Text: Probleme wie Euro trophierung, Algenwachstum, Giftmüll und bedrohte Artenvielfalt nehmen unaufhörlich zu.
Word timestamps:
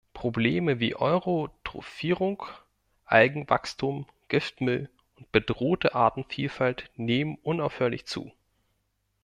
Probleme 0.15 0.79
wie 0.79 0.95
Euro 0.95 1.51
trophierung, 1.63 2.41
Algenwachstum, 3.05 4.07
Giftmüll 4.29 4.89
und 5.17 5.31
bedrohte 5.31 5.93
Artenvielfalt 5.93 6.89
nehmen 6.95 7.37
unaufhörlich 7.43 8.07
zu. 8.07 8.31